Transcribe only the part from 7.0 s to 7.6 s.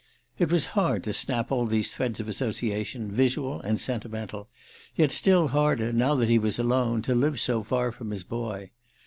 to live